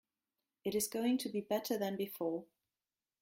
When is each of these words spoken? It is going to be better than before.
It 0.63 0.73
is 0.73 0.87
going 0.87 1.19
to 1.19 1.29
be 1.29 1.41
better 1.41 1.77
than 1.77 1.95
before. 1.95 2.45